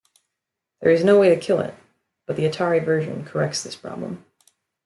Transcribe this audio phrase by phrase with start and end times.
[0.81, 1.75] There is no way to kill it,
[2.25, 4.25] but the Atari version corrects this problem.